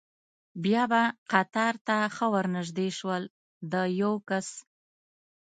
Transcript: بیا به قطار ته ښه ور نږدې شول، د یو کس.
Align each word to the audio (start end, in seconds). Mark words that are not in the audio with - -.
بیا 0.63 0.83
به 0.91 1.01
قطار 1.31 1.73
ته 1.87 1.97
ښه 2.15 2.25
ور 2.33 2.45
نږدې 2.57 2.87
شول، 2.97 3.23
د 3.71 3.73
یو 4.01 4.13
کس. 4.29 4.47